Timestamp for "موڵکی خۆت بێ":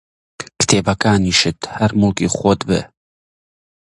1.99-2.81